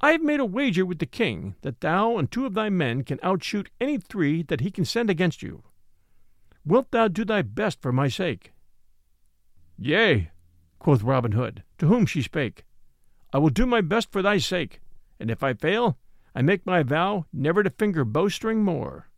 [0.01, 3.03] I have made a wager with the king that thou and two of thy men
[3.03, 5.63] can outshoot any three that he can send against you.
[6.69, 8.53] Wilt thou do thy best for my sake?
[9.75, 10.29] Yea,
[10.77, 12.63] quoth Robin Hood, to whom she spake.
[13.33, 14.79] I will do my best for thy sake,
[15.19, 15.97] and if I fail,
[16.35, 19.09] I make my vow never to finger bowstring more.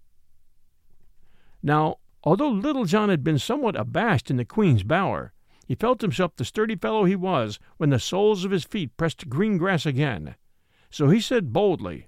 [1.62, 5.34] Now, although Little John had been somewhat abashed in the Queen's bower,
[5.68, 9.28] he felt himself the sturdy fellow he was when the soles of his feet pressed
[9.28, 10.36] green grass again.
[10.90, 12.08] So he said boldly,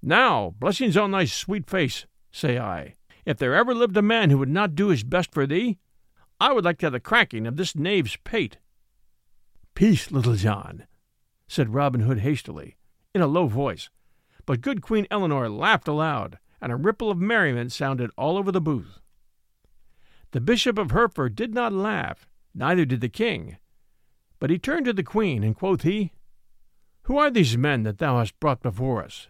[0.00, 2.94] Now, blessings on thy sweet face, say I.
[3.24, 5.78] If there ever lived a man who would not do his best for thee,
[6.40, 8.58] I would like to have the cracking of this knave's pate.
[9.74, 10.86] Peace, Little John,
[11.48, 12.76] said Robin Hood hastily,
[13.14, 13.88] in a low voice,
[14.46, 18.60] but good Queen Eleanor laughed aloud, and a ripple of merriment sounded all over the
[18.60, 19.00] booth.
[20.32, 23.56] The Bishop of Hereford did not laugh, neither did the king,
[24.38, 26.12] but he turned to the queen, and quoth he,
[27.02, 29.28] Who are these men that thou hast brought before us?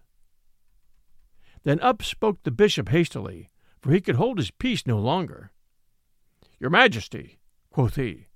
[1.62, 3.50] Then up spoke the bishop hastily,
[3.84, 5.52] for he could hold his peace no longer.
[6.58, 7.38] Your Majesty,
[7.70, 8.28] quoth he,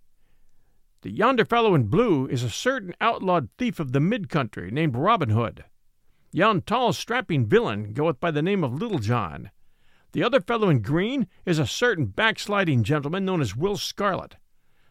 [1.00, 4.94] the yonder fellow in blue is a certain outlawed thief of the mid country named
[4.94, 5.64] Robin Hood.
[6.32, 9.50] Yon tall, strapping villain goeth by the name of Little John.
[10.12, 14.36] The other fellow in green is a certain backsliding gentleman known as Will Scarlet.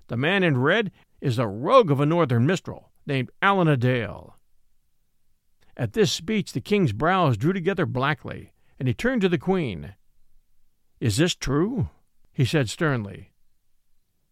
[0.07, 0.91] The man in red
[1.21, 4.35] is a rogue of a northern minstrel named Allan a Dale.
[5.75, 9.93] At this speech the king's brows drew together blackly, and he turned to the queen.
[10.99, 11.89] Is this true?
[12.33, 13.31] he said sternly.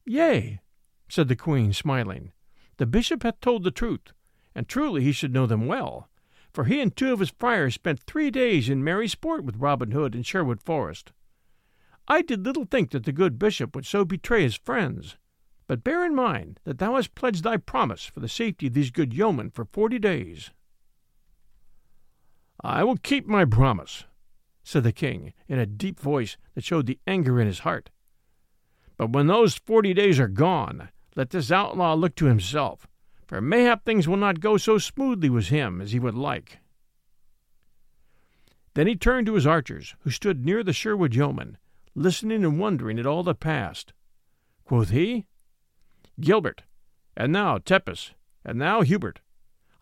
[0.06, 0.62] Yea,
[1.08, 2.32] said the queen, smiling.
[2.78, 4.14] The bishop hath told the truth,
[4.54, 6.10] and truly he should know them well,
[6.54, 9.92] for he and two of his friars spent three days in merry sport with Robin
[9.92, 11.12] Hood in Sherwood Forest.
[12.08, 15.18] I did little think that the good bishop would so betray his friends.
[15.68, 18.92] But bear in mind that thou hast pledged thy promise for the safety of these
[18.92, 20.52] good yeomen for forty days.
[22.64, 24.06] I will keep my promise,
[24.66, 27.92] said the king, in a deep voice that showed the anger in his heart.
[28.98, 32.88] But when those forty days are gone, let this outlaw look to himself,
[33.28, 36.60] for mayhap things will not go so smoothly with him as he would like.
[38.74, 41.58] Then he turned to his archers, who stood near the Sherwood yeomen,
[41.94, 43.94] listening and wondering at all that passed.
[44.66, 45.28] Quoth he,
[46.20, 46.64] Gilbert,
[47.16, 48.12] and thou, Tepus,
[48.44, 49.22] and thou, Hubert,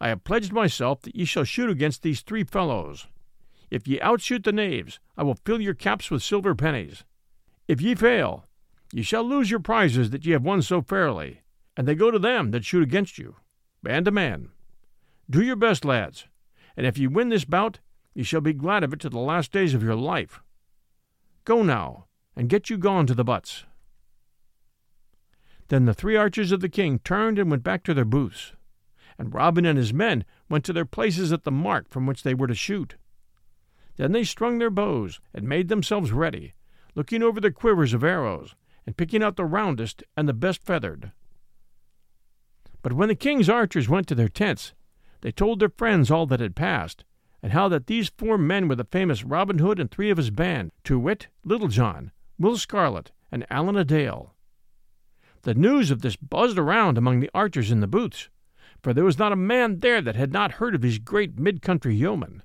[0.01, 3.07] I have pledged myself that ye shall shoot against these three fellows.
[3.73, 7.05] If ye outshoot the knaves, I will fill your caps with silver pennies.
[7.67, 8.45] If ye fail,
[8.91, 11.41] ye shall lose your prizes that ye have won so fairly,
[11.75, 13.37] and they go to them that shoot against you,
[13.81, 14.49] man to man.
[15.27, 16.27] Do your best, lads,
[16.77, 17.79] and if ye win this bout,
[18.13, 20.43] ye shall be glad of it to the last days of your life.
[21.43, 22.05] Go now,
[22.35, 23.65] and get you gone to the butts.
[25.69, 28.53] Then the three archers of the king turned and went back to their booths,
[29.17, 32.35] and Robin and his men went to their places at the mark from which they
[32.35, 32.97] were to shoot.
[33.95, 36.53] Then they strung their bows and made themselves ready,
[36.95, 41.11] looking over the quivers of arrows, and picking out the roundest and the best feathered.
[42.81, 44.73] But when the king's archers went to their tents,
[45.21, 47.05] they told their friends all that had passed,
[47.41, 50.31] and how that these four men were the famous Robin Hood and three of his
[50.31, 54.33] band, to wit, Little John, Will Scarlet, and Allan a Dale.
[55.43, 58.29] The news of this buzzed around among the archers in the booths,
[58.81, 61.61] for there was not a man there that had not heard of these great mid
[61.61, 62.43] country yeomen.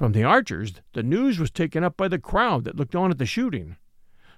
[0.00, 3.18] From the archers, the news was taken up by the crowd that looked on at
[3.18, 3.76] the shooting,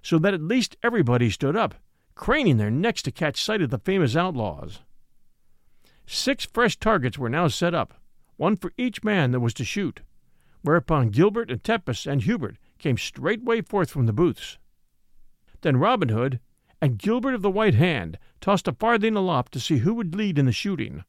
[0.03, 1.77] so that at least everybody stood up,
[2.17, 4.81] craning their necks to catch sight of the famous outlaws.
[6.05, 7.95] Six fresh targets were now set up,
[8.37, 10.01] one for each man that was to shoot,
[10.63, 14.59] whereupon Gilbert and Tepus and Hubert came straightway forth from the booths.
[15.61, 16.41] Then Robin Hood
[16.81, 20.41] and Gilbert of the White Hand tossed a farthing aloft to see who would lead
[20.41, 21.05] in the shooting,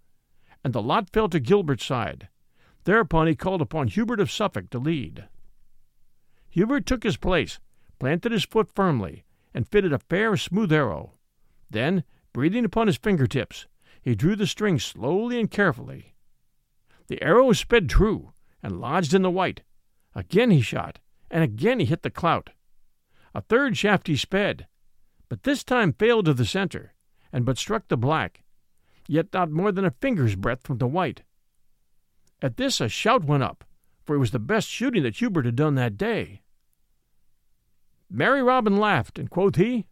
[0.63, 2.28] and the lot fell to Gilbert's side,
[2.86, 5.28] Thereupon he called upon Hubert of Suffolk to lead.
[6.50, 7.60] Hubert took his place,
[8.00, 11.13] planted his foot firmly, and fitted a fair, smooth arrow.
[11.69, 13.67] Then, breathing upon his finger tips,
[14.02, 16.15] he drew the string slowly and carefully.
[17.08, 19.62] The arrow sped true and lodged in the white.
[20.13, 21.00] Again he shot,
[21.32, 22.52] and again he hit the clout.
[23.34, 24.67] A third shaft he sped,
[25.30, 26.93] but this time failed to the center,
[27.32, 28.43] and but struck the black,
[29.08, 31.24] yet not more than a finger's breadth from the white.
[32.43, 33.63] At this a shout went up,
[34.03, 36.41] for it was the best shooting that Hubert had done that day.
[38.10, 39.86] Merry Robin laughed, and quoth he,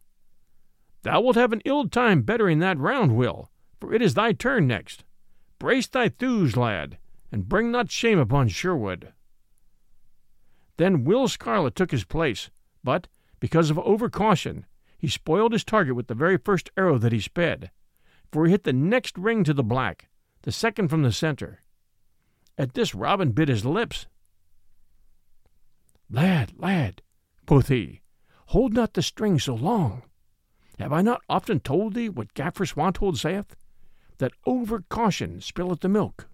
[1.00, 4.66] Thou wilt have an ill time bettering that round, Will, for it is thy turn
[4.66, 5.02] next.
[5.58, 6.98] Brace thy thews, lad,
[7.32, 9.14] and bring not shame upon Sherwood.
[10.76, 12.50] Then Will Scarlet took his place,
[12.84, 13.08] but,
[13.40, 14.66] because of over caution,
[14.98, 17.70] he spoiled his target with the very first arrow that he sped,
[18.30, 20.10] for he hit the next ring to the black,
[20.42, 21.61] the second from the center.
[22.58, 24.06] At this Robin bit his lips.
[26.10, 27.02] Lad, lad,
[27.46, 28.02] quoth he,
[28.46, 30.02] hold not the string so long.
[30.78, 33.56] Have I not often told thee what Gaffer Swanthold saith,
[34.18, 36.28] that over caution spilleth the milk?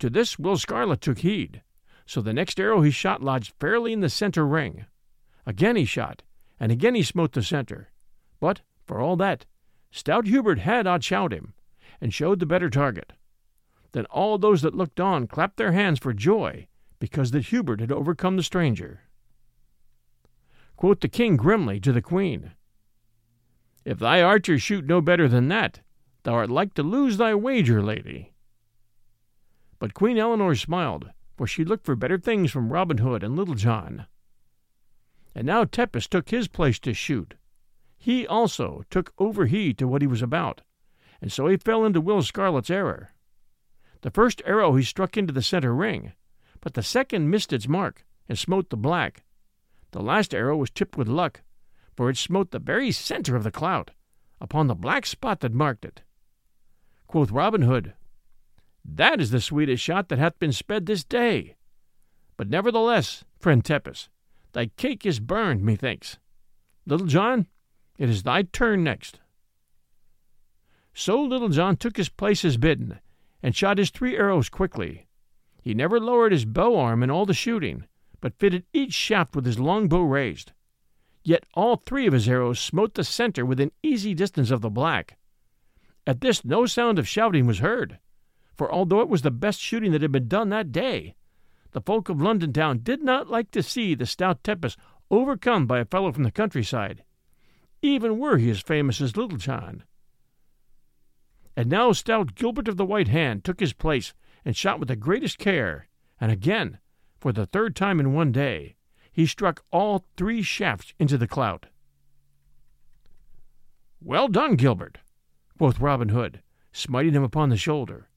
[0.00, 1.62] To this Will Scarlet took heed,
[2.06, 4.86] so the next arrow he shot lodged fairly in the center ring.
[5.46, 6.22] Again he shot,
[6.58, 7.90] and again he smote the center.
[8.40, 9.46] But, for all that,
[9.92, 11.54] stout Hubert had outshot him,
[12.00, 13.12] and showed the better target.
[13.92, 16.66] Then all those that looked on clapped their hands for joy,
[16.98, 19.02] because that Hubert had overcome the stranger.
[20.76, 22.52] Quoth the king grimly to the queen,
[23.84, 25.80] If thy archers shoot no better than that,
[26.22, 28.32] thou art like to lose thy wager, lady.
[29.78, 33.54] But Queen Eleanor smiled, for she looked for better things from Robin Hood and Little
[33.54, 34.06] John.
[35.34, 37.34] And now Tepus took his place to shoot.
[37.96, 40.62] He also took overheed to what he was about,
[41.20, 43.11] and so he fell into Will Scarlet's error.
[44.02, 46.12] The first arrow he struck into the center ring,
[46.60, 49.24] but the second missed its mark and smote the black.
[49.92, 51.42] The last arrow was tipped with luck,
[51.96, 53.92] for it smote the very center of the clout,
[54.40, 56.02] upon the black spot that marked it.
[57.06, 57.94] Quoth Robin Hood,
[58.84, 61.56] That is the sweetest shot that hath been sped this day.
[62.36, 64.08] But nevertheless, friend Tepus,
[64.52, 66.18] thy cake is burned, methinks.
[66.86, 67.46] Little John,
[67.98, 69.20] it is thy turn next.
[70.92, 72.98] So Little John took his place as bidden,
[73.42, 75.06] and shot his three arrows quickly.
[75.60, 77.84] He never lowered his bow arm in all the shooting,
[78.20, 80.52] but fitted each shaft with his long bow raised.
[81.24, 85.18] Yet all three of his arrows smote the center within easy distance of the black.
[86.06, 87.98] At this no sound of shouting was heard,
[88.56, 91.14] for although it was the best shooting that had been done that day,
[91.72, 94.76] the folk of London town did not like to see the stout Tepus
[95.10, 97.04] overcome by a fellow from the countryside,
[97.82, 99.84] even were he as famous as Little John.
[101.56, 104.96] And now stout Gilbert of the White Hand took his place and shot with the
[104.96, 105.88] greatest care,
[106.20, 106.78] and again,
[107.20, 108.76] for the third time in one day,
[109.12, 111.66] he struck all three shafts into the clout.
[114.00, 114.98] Well done, Gilbert,
[115.58, 116.42] quoth Robin Hood,
[116.72, 118.08] smiting him upon the shoulder.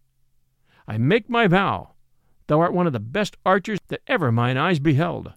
[0.88, 1.92] I make my vow,
[2.48, 5.34] thou art one of the best archers that ever mine eyes beheld.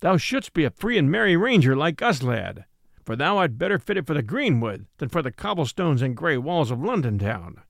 [0.00, 2.64] Thou shouldst be a free and merry ranger like us, lad,
[3.04, 6.70] for thou art better fitted for the greenwood than for the cobblestones and grey walls
[6.70, 7.60] of London town.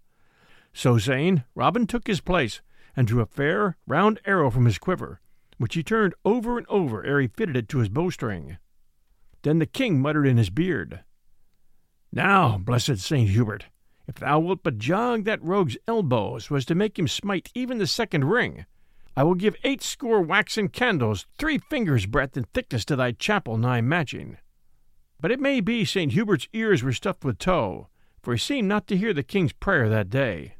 [0.72, 2.60] So saying, Robin took his place
[2.96, 5.20] and drew a fair, round arrow from his quiver,
[5.58, 8.58] which he turned over and over ere he fitted it to his bowstring.
[9.42, 11.00] Then the king muttered in his beard,
[12.12, 13.66] Now, blessed Saint Hubert,
[14.06, 17.78] if thou wilt but jog that rogue's elbow so as to make him smite even
[17.78, 18.66] the second ring,
[19.16, 23.56] I will give eight score waxen candles three fingers' breadth in thickness to thy chapel
[23.58, 24.38] nigh Matching.
[25.22, 26.12] But it may be St.
[26.12, 27.86] Hubert's ears were stuffed with tow,
[28.20, 30.56] for he seemed not to hear the king's prayer that day.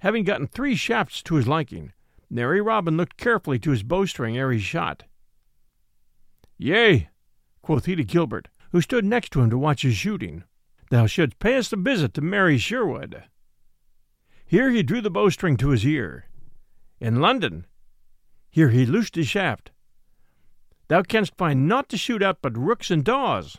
[0.00, 1.92] Having gotten three shafts to his liking,
[2.28, 5.04] Merry Robin looked carefully to his bowstring ere he shot.
[6.58, 7.08] Yea,
[7.62, 10.42] quoth he to Gilbert, who stood next to him to watch his shooting,
[10.90, 13.22] thou shouldst pay us a visit to merry Sherwood.
[14.44, 16.26] Here he drew the bowstring to his ear.
[16.98, 17.66] In London,
[18.50, 19.70] here he loosed his shaft.
[20.88, 23.58] Thou canst find naught to shoot at but rooks and daws.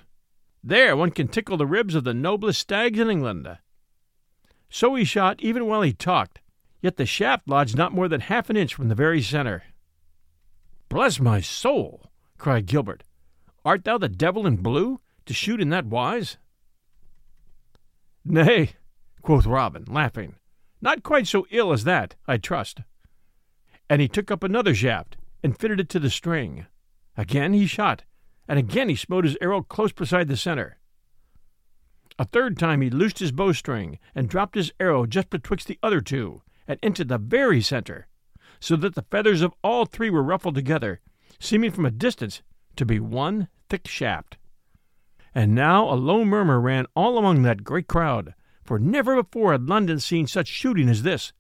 [0.64, 3.58] There one can tickle the ribs of the noblest stags in England.
[4.70, 6.42] So he shot even while he talked,
[6.82, 9.64] yet the shaft lodged not more than half an inch from the very centre.
[10.90, 12.12] Bless my soul!
[12.38, 13.04] cried Gilbert.
[13.66, 16.38] Art thou the devil in blue, to shoot in that wise?
[18.24, 18.76] Nay,
[19.22, 20.36] quoth Robin, laughing,
[20.82, 22.82] not quite so ill as that, I trust.
[23.90, 26.66] And he took up another shaft, and fitted it to the string.
[27.18, 28.04] Again he shot,
[28.48, 30.78] and again he smote his arrow close beside the center.
[32.20, 36.00] A third time he loosed his bowstring, and dropped his arrow just betwixt the other
[36.00, 38.08] two, and into the very center,
[38.60, 41.00] so that the feathers of all three were ruffled together,
[41.40, 42.42] seeming from a distance
[42.76, 44.38] to be one thick shaft.
[45.34, 49.70] And now a low murmur ran all among that great crowd, for never before had
[49.70, 51.34] London seen such shooting as this,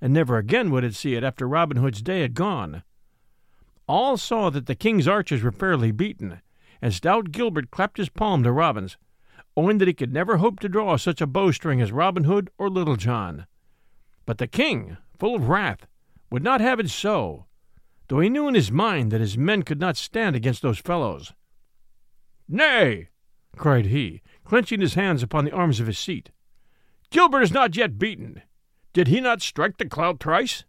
[0.00, 2.82] and never again would it see it after Robin Hood's day had gone.
[3.88, 6.40] All saw that the king's archers were fairly beaten,
[6.82, 8.96] and stout Gilbert clapped his palm to Robin's,
[9.56, 12.68] owing that he could never hope to draw such a bowstring as Robin Hood or
[12.68, 13.46] Little John.
[14.24, 15.86] But the king, full of wrath,
[16.30, 17.46] would not have it so,
[18.08, 21.32] though he knew in his mind that his men could not stand against those fellows.
[22.48, 23.08] Nay,
[23.56, 26.30] cried he, clenching his hands upon the arms of his seat,
[27.10, 28.42] Gilbert is not yet beaten.
[28.92, 30.64] Did he not strike the clout thrice?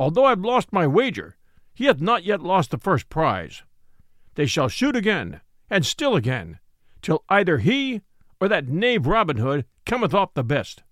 [0.00, 1.36] Although I've lost my wager,
[1.74, 3.62] he hath not yet lost the first prize.
[4.34, 6.58] They shall shoot again, and still again,
[7.00, 8.02] till either he
[8.40, 10.82] or that knave Robin Hood cometh off the best.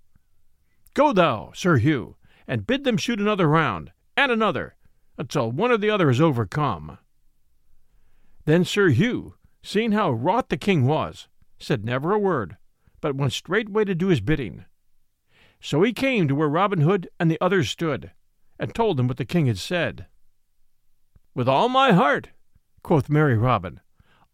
[0.94, 2.16] Go thou, Sir Hugh,
[2.46, 4.74] and bid them shoot another round, and another,
[5.16, 6.98] until one or the other is overcome.
[8.44, 11.28] Then Sir Hugh, seeing how wroth the king was,
[11.58, 12.56] said never a word,
[13.00, 14.64] but went straightway to do his bidding.
[15.60, 18.12] So he came to where Robin Hood and the others stood,
[18.58, 20.06] and told them what the king had said.
[21.32, 22.30] With all my heart,
[22.82, 23.80] quoth merry Robin,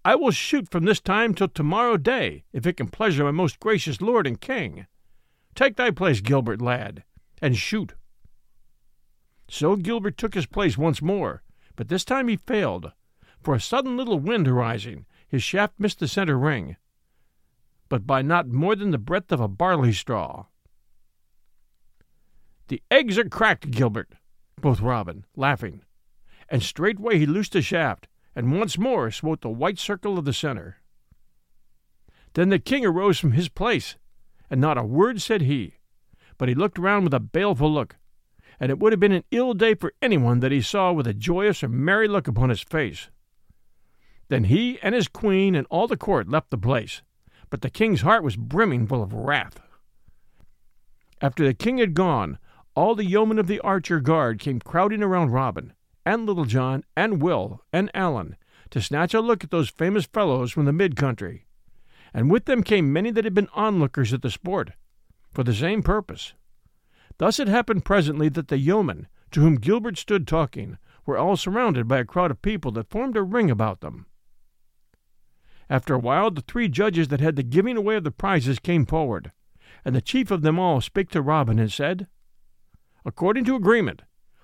[0.05, 3.61] I will shoot from this time till tomorrow day, if it can pleasure my most
[3.61, 4.87] gracious lord and king.
[5.55, 7.05] Take thy place, Gilbert, lad,
[7.43, 7.95] and shoot.
[9.49, 11.43] So Gilbert took his place once more,
[11.77, 12.93] but this time he failed,
[13.43, 16.77] for a sudden little wind arising, his shaft missed the center ring,
[17.89, 20.47] but by not more than the breadth of a barley straw.
[22.69, 24.15] The eggs are cracked, Gilbert,
[24.61, 25.83] quoth Robin, laughing,
[26.49, 30.33] and straightway he loosed the shaft, and once more smote the white circle of the
[30.33, 30.79] center.
[32.35, 33.97] Then the king arose from his place,
[34.51, 35.75] and not a word said he,
[36.39, 37.97] but he looked round with a baleful look,
[38.61, 41.15] and it would have been an ill day for anyone that he saw with a
[41.15, 43.09] joyous or merry look upon his face.
[44.29, 47.03] Then he and his queen and all the court left the place,
[47.49, 49.61] but the king's heart was brimming full of wrath.
[51.21, 52.39] After the king had gone,
[52.75, 55.73] all the yeomen of the archer guard came crowding around Robin,
[56.07, 58.37] and Little John, and Will, and Allan,
[58.71, 61.47] to snatch a look at those famous fellows from the mid country.
[62.15, 64.71] And with them came many that had been onlookers at the sport,
[65.35, 66.33] for the same purpose.
[67.19, 71.89] Thus it happened presently that the yeomen, to whom Gilbert stood talking, were all surrounded
[71.89, 74.07] by a crowd of people that formed a ring about them.
[75.69, 78.87] After a while, the three judges that had the giving away of the prizes came
[78.87, 79.33] forward,
[79.85, 82.07] and the chief of them all spake to Robin and said,
[83.05, 84.03] According to agreement,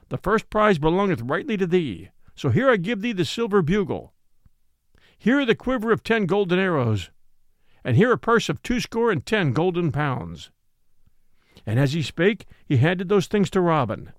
[0.09, 4.13] the first prize belongeth rightly to thee, so here I give thee the silver bugle.
[5.19, 7.11] Here the quiver of ten golden arrows,
[7.85, 10.51] and here a purse of twoscore and ten golden pounds.
[11.65, 14.13] And as he spake, he handed those things to Robin,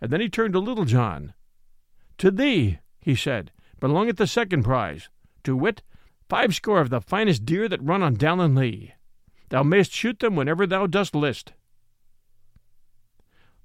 [0.00, 1.34] and then he turned to Little John.
[2.18, 5.08] To thee, he said, belongeth the second prize,
[5.42, 5.82] to wit,
[6.28, 8.94] five score of the finest deer that run on Dallen Lea.
[9.48, 11.52] Thou mayst shoot them whenever thou dost list.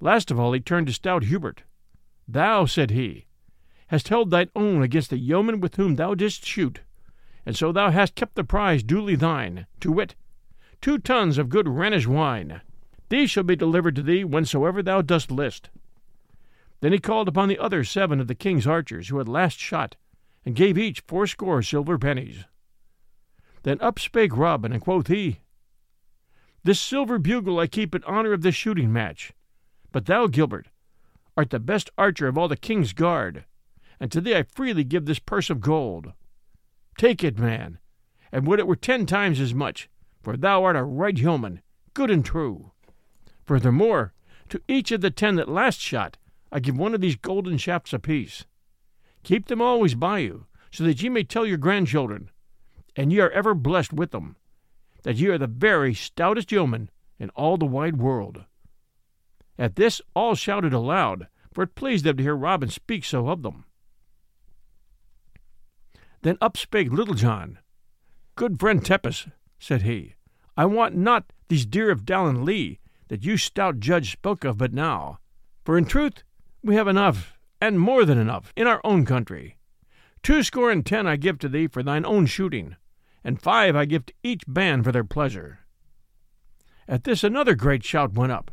[0.01, 1.63] Last of all he turned to stout Hubert.
[2.27, 3.25] Thou, said he,
[3.87, 6.81] hast held thine own against the yeoman with whom thou didst shoot,
[7.45, 10.15] and so thou hast kept the prize duly thine, to wit,
[10.79, 12.61] two tons of good Rhenish wine.
[13.09, 15.69] These shall be delivered to thee whensoever thou dost list.
[16.81, 19.97] Then he called upon the other seven of the king's archers who had last shot,
[20.45, 22.45] and gave each fourscore silver pennies.
[23.63, 25.39] Then up spake Robin, and quoth he,
[26.63, 29.33] This silver bugle I keep in honor of this shooting match.
[29.91, 30.67] But thou, Gilbert,
[31.35, 33.45] art the best archer of all the king's guard,
[33.99, 36.13] and to thee I freely give this purse of gold.
[36.97, 37.79] Take it, man,
[38.31, 39.89] and would it were ten times as much,
[40.21, 41.61] for thou art a right yeoman,
[41.93, 42.71] good and true.
[43.45, 44.13] Furthermore,
[44.49, 46.17] to each of the ten that last shot
[46.51, 48.45] I give one of these golden shafts apiece.
[49.23, 52.29] Keep them always by you, so that ye may tell your grandchildren,
[52.95, 54.35] and ye are ever blessed with them,
[55.03, 58.45] that ye are the very stoutest yeoman in all the wide world.
[59.59, 63.43] At this all shouted aloud, for it pleased them to hear Robin speak so of
[63.43, 63.65] them.
[66.21, 67.59] Then up spake Little John.
[68.35, 69.27] Good friend Tepus,
[69.59, 70.15] said he,
[70.55, 72.79] I want not these deer of Dallen Lea
[73.09, 75.19] that you stout judge spoke of but now,
[75.65, 76.23] for in truth
[76.63, 79.57] we have enough, and more than enough, in our own country.
[80.23, 82.77] Two score and ten I give to thee for thine own shooting,
[83.25, 85.59] and five I give to each band for their pleasure.
[86.87, 88.51] At this another great shout went up,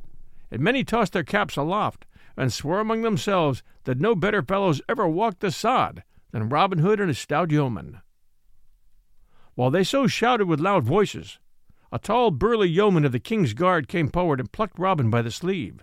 [0.51, 5.09] and many tossed their caps aloft, and swore among themselves that no better fellows ever
[5.09, 8.01] walked the sod than Robin Hood and his stout yeomen.
[9.55, 11.39] While they so shouted with loud voices,
[11.91, 15.31] a tall, burly yeoman of the king's guard came forward and plucked Robin by the
[15.31, 15.83] sleeve.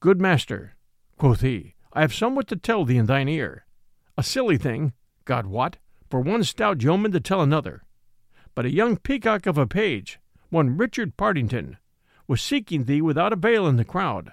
[0.00, 0.76] Good master,
[1.18, 3.66] quoth he, I have somewhat to tell thee in thine ear.
[4.16, 5.76] A silly thing, God wot,
[6.08, 7.82] for one stout yeoman to tell another.
[8.54, 10.18] But a young peacock of a page,
[10.48, 11.76] one Richard Partington,
[12.30, 14.30] was seeking thee without avail in the crowd,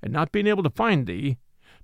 [0.00, 1.36] and not being able to find thee,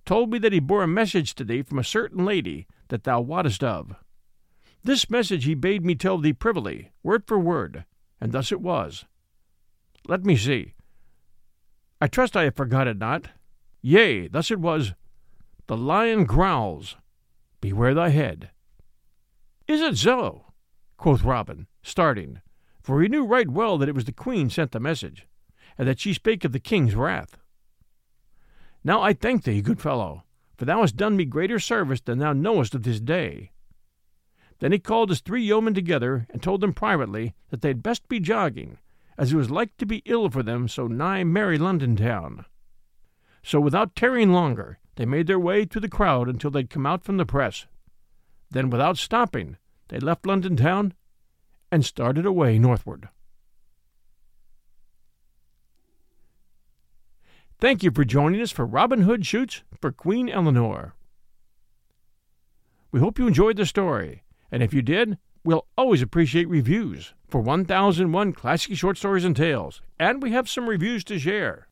[0.04, 3.20] told me that he bore a message to thee from a certain lady that thou
[3.20, 3.96] wottest of.
[4.84, 7.84] This message he bade me tell thee privily, word for word,
[8.20, 9.06] and thus it was.
[10.06, 10.74] Let me see.
[12.00, 13.30] I trust I have forgot it not.
[13.82, 14.94] Yea, thus it was.
[15.66, 16.94] The lion growls.
[17.60, 18.50] Beware thy head.
[19.66, 20.44] Is it so?
[20.96, 22.40] quoth Robin, starting,
[22.84, 25.26] for he knew right well that it was the queen sent the message,
[25.78, 27.36] and that she spake of the king's wrath.
[28.84, 30.24] Now I thank thee, good fellow,
[30.56, 33.50] for thou hast done me greater service than thou knowest of this day.
[34.58, 38.20] Then he called his three yeomen together and told them privately that they'd best be
[38.20, 38.78] jogging,
[39.18, 42.46] as it was like to be ill for them so nigh merry London town.
[43.42, 47.04] So without tarrying longer, they made their way through the crowd until they'd come out
[47.04, 47.66] from the press.
[48.50, 49.56] Then, without stopping,
[49.88, 50.94] they left London town
[51.70, 53.08] and started away northward.
[57.58, 60.94] Thank you for joining us for Robin Hood Shoots for Queen Eleanor.
[62.92, 67.40] We hope you enjoyed the story, and if you did, we'll always appreciate reviews for
[67.40, 71.68] 1001 Classic Short Stories and Tales, and we have some reviews to share.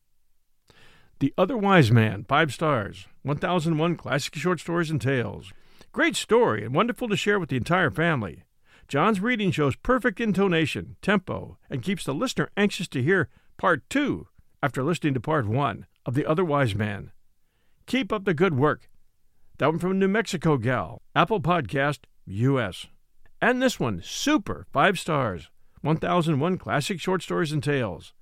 [1.19, 5.53] The Other Wise Man, 5 stars, 1001 Classic Short Stories and Tales.
[5.91, 8.41] Great story and wonderful to share with the entire family.
[8.87, 14.27] John's reading shows perfect intonation, tempo, and keeps the listener anxious to hear part two
[14.61, 17.11] after listening to part one of The Other Wise Man.
[17.85, 18.89] Keep up the good work.
[19.57, 22.87] That one from New Mexico Gal, Apple Podcast, US.
[23.41, 25.49] And this one, super, five stars,
[25.81, 28.13] 1001 Classic Short Stories and Tales.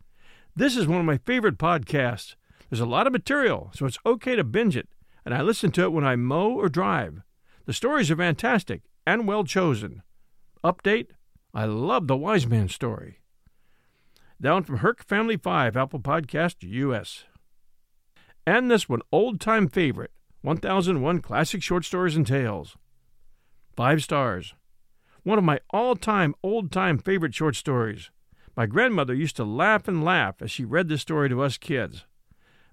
[0.55, 2.35] This is one of my favorite podcasts.
[2.69, 4.89] There's a lot of material, so it's okay to binge it,
[5.25, 7.21] and I listen to it when I mow or drive.
[7.65, 10.03] The stories are fantastic and well chosen.
[10.63, 11.07] Update
[11.53, 13.19] I love the Wise Man story
[14.41, 17.25] down from Herc Family 5, Apple Podcast US.
[18.45, 20.11] And this one, old time favorite
[20.41, 22.75] 1001 Classic Short Stories and Tales.
[23.75, 24.53] Five stars.
[25.23, 28.11] One of my all time, old time favorite short stories.
[28.55, 32.05] My grandmother used to laugh and laugh as she read this story to us kids.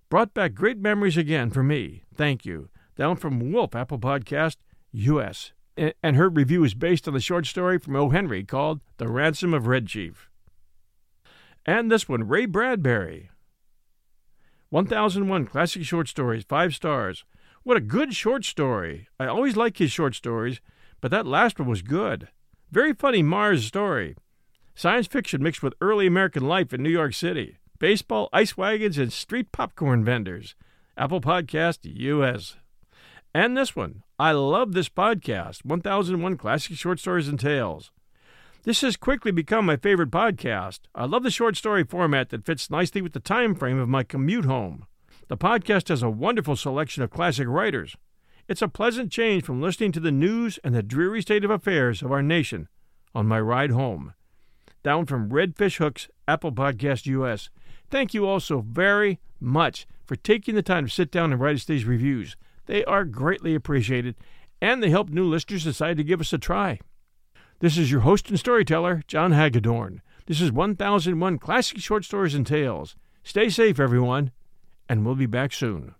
[0.08, 2.02] Brought back great memories again for me.
[2.14, 2.68] Thank you.
[2.96, 4.56] Down from Wolf, Apple Podcast,
[4.92, 5.52] US.
[5.76, 8.10] And her review is based on the short story from O.
[8.10, 10.29] Henry called The Ransom of Red Chief.
[11.66, 13.30] And this one, Ray Bradbury.
[14.70, 17.24] 1001 Classic Short Stories, 5 stars.
[17.62, 19.08] What a good short story.
[19.18, 20.60] I always like his short stories,
[21.00, 22.28] but that last one was good.
[22.70, 24.16] Very funny Mars story.
[24.74, 27.58] Science fiction mixed with early American life in New York City.
[27.78, 30.54] Baseball, ice wagons, and street popcorn vendors.
[30.96, 32.56] Apple Podcast US.
[33.34, 34.02] And this one.
[34.18, 37.90] I love this podcast 1001 Classic Short Stories and Tales.
[38.62, 40.80] This has quickly become my favorite podcast.
[40.94, 44.02] I love the short story format that fits nicely with the time frame of my
[44.02, 44.84] commute home.
[45.28, 47.96] The podcast has a wonderful selection of classic writers.
[48.48, 52.02] It's a pleasant change from listening to the news and the dreary state of affairs
[52.02, 52.68] of our nation
[53.14, 54.12] on my ride home.
[54.82, 57.48] Down from Redfish Hooks, Apple Podcast US.
[57.88, 61.56] Thank you all so very much for taking the time to sit down and write
[61.56, 62.36] us these reviews.
[62.66, 64.16] They are greatly appreciated,
[64.60, 66.78] and they help new listeners decide to give us a try.
[67.60, 70.00] This is your host and storyteller, John Hagedorn.
[70.24, 72.96] This is 1001 Classic Short Stories and Tales.
[73.22, 74.30] Stay safe, everyone,
[74.88, 75.94] and we'll be back soon.